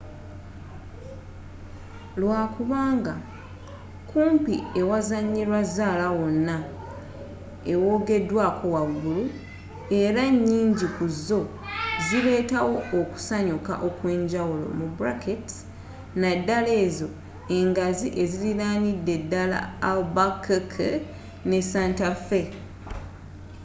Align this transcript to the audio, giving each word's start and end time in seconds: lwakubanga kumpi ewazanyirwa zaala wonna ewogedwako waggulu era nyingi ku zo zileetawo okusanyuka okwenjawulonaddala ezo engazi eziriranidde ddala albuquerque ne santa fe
lwakubanga 2.21 3.15
kumpi 4.09 4.55
ewazanyirwa 4.79 5.59
zaala 5.75 6.07
wonna 6.19 6.57
ewogedwako 7.73 8.65
waggulu 8.75 9.25
era 10.01 10.23
nyingi 10.47 10.85
ku 10.95 11.05
zo 11.25 11.41
zileetawo 12.05 12.75
okusanyuka 12.99 13.73
okwenjawulonaddala 13.87 16.71
ezo 16.85 17.07
engazi 17.57 18.07
eziriranidde 18.23 19.15
ddala 19.23 19.59
albuquerque 19.89 20.89
ne 21.49 21.59
santa 21.71 22.09
fe 22.27 22.41